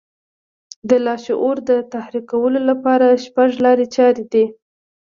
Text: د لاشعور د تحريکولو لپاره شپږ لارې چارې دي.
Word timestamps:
د 0.89 0.91
لاشعور 1.05 1.57
د 1.69 1.71
تحريکولو 1.93 2.59
لپاره 2.69 3.07
شپږ 3.25 3.49
لارې 3.65 3.85
چارې 3.95 4.23
دي. 4.33 4.45